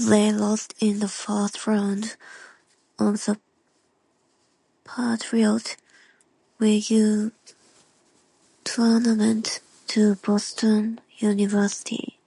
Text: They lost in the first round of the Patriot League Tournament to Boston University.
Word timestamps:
They 0.00 0.32
lost 0.32 0.74
in 0.80 0.98
the 0.98 1.06
first 1.06 1.64
round 1.68 2.16
of 2.98 3.24
the 3.24 3.38
Patriot 4.84 5.76
League 6.58 7.32
Tournament 8.64 9.60
to 9.86 10.16
Boston 10.16 11.00
University. 11.18 12.18